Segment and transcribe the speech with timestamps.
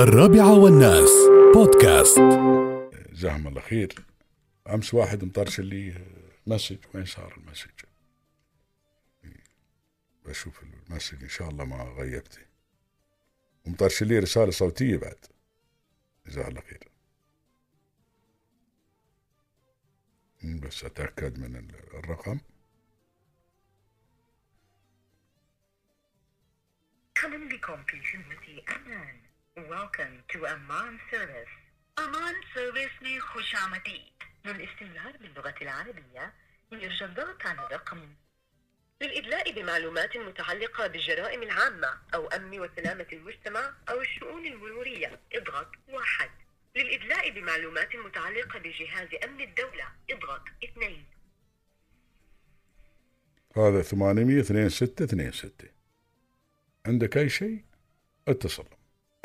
[0.00, 1.10] الرابعة والناس.
[1.54, 2.18] بودكاست.
[3.12, 3.94] جزاهم الله خير.
[4.68, 6.06] أمس واحد مطرش لي
[6.46, 7.70] message وين صار ال message؟
[10.24, 12.40] بشوف ال message إن شاء الله ما غيبته
[13.66, 15.26] ومطرش لي رسالة صوتية بعد.
[16.26, 16.88] جزاه الله خير.
[20.60, 21.56] بس أتأكد من
[21.94, 22.40] الرقم.
[27.16, 29.20] مرحبا بكم في خدمة أمان.
[29.57, 31.53] Welcome to Aman Service.
[31.99, 34.15] أمان سيرفيس में खुश आमदीद.
[34.45, 36.33] للاستمرار باللغة العربية
[36.71, 38.09] يرجى الضغط على الرقم
[39.01, 46.29] للإدلاء بمعلومات متعلقة بالجرائم العامة أو أمن وسلامة المجتمع أو الشؤون المرورية اضغط واحد
[46.75, 51.05] للإدلاء بمعلومات متعلقة بجهاز أمن الدولة اضغط اثنين
[53.57, 55.67] هذا ثمانمية اثنين ستة اثنين ستة
[56.85, 57.63] عندك أي شيء
[58.27, 58.65] اتصل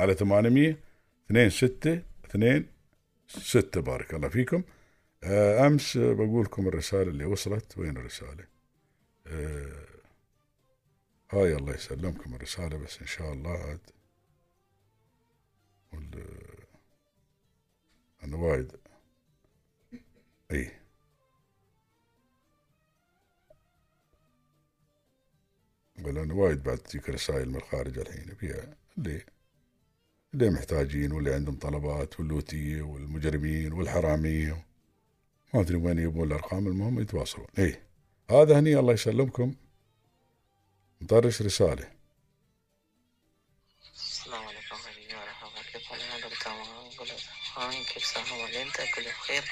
[0.00, 0.78] على ثمانمية
[1.26, 2.66] اثنين ستة اثنين
[3.28, 3.80] ستة.
[3.80, 4.62] بارك الله فيكم.
[5.24, 7.78] آه، آه، بقول لكم الرسالة اللي وصلت.
[7.78, 8.44] وين الرسالة؟
[9.26, 9.86] آه،
[11.30, 13.80] هاي الله يسلمكم الرسالة بس إن شاء الله عاد.
[18.24, 18.72] أنا وايد
[20.50, 20.82] إيه
[25.98, 28.34] بل أنا وايد بعد تجيك رسائل من الخارج الحين.
[28.34, 29.35] فيها اللي
[30.42, 34.66] اللي محتاجين واللي عندهم طلبات واللوتية والمجرمين والحرامية؟
[35.54, 37.46] ما أدري وين يبون الأرقام المهم يتواصلون.
[37.58, 37.82] إيه
[38.30, 39.54] هذا هني الله يسلمكم.
[41.00, 41.90] مطرش رسالة.
[43.94, 44.76] السلام عليكم.
[44.76, 47.08] ورحمة الله وبركاته كيف حالك؟ دكتور أقول
[47.56, 49.44] هاي كيف صحة وانت كل بخير؟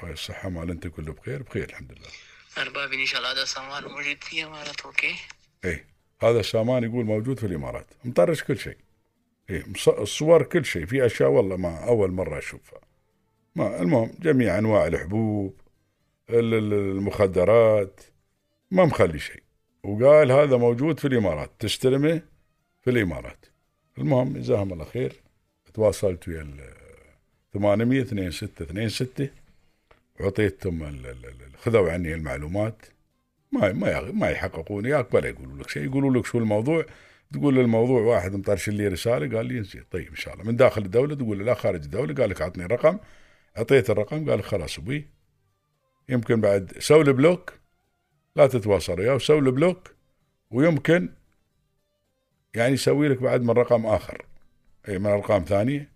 [0.00, 2.08] هاي الصحة مال أنت كله بخير؟ بخير الحمد لله.
[2.58, 5.16] أرباب إن شاء الله هذا سامان موجود فيه مالت أوكي؟
[5.64, 5.86] إيه
[6.22, 7.86] هذا السامان يقول موجود في الإمارات.
[8.04, 8.76] مطرش كل شيء.
[9.52, 12.80] إيه الصور كل شيء في أشياء والله ما أول مرة أشوفها.
[13.56, 15.54] ما المهم جميع أنواع الحبوب
[16.30, 18.00] ال- ال- المخدرات
[18.70, 19.42] ما مخلي شيء.
[19.82, 22.22] وقال هذا موجود في الإمارات تستلمه
[22.80, 23.46] في الإمارات.
[23.98, 25.12] المهم جزاهم الله خير.
[25.74, 26.60] تواصلت ويا ال
[27.54, 29.28] 800 2626
[30.20, 31.02] وعطيتهم
[31.58, 32.76] خذوا عني المعلومات.
[33.52, 36.86] ما ما ما يحققون وياك ولا يقولوا لك شيء يقولوا لك شو الموضوع.
[37.32, 40.44] تقول الموضوع واحد مطرش لي رسالة؟ قال لي زين طيب إن شاء الله.
[40.44, 42.14] من داخل الدولة تقول له لا خارج الدولة.
[42.14, 42.98] قال لك اعطني رقم
[43.58, 44.30] أعطيت الرقم.
[44.30, 45.08] قال لك خلاص أبوي.
[46.08, 47.52] يمكن بعد سوي بلوك
[48.36, 49.14] لا تتواصل وياه.
[49.14, 49.94] وسوي block
[50.50, 51.08] ويمكن
[52.54, 54.26] يعني يسوي لك بعد من رقم آخر.
[54.88, 55.92] أي من أرقام ثانية.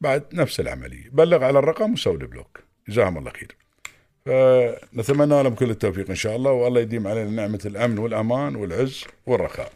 [0.00, 1.10] بعد نفس العملية.
[1.10, 3.56] بلغ على الرقم وسوي block جزاهم الله خير.
[4.26, 6.52] فنتمنى لهم كل التوفيق إن شاء الله.
[6.52, 9.72] والله يديم علينا نعمة الأمن والأمان والعز والرخاء.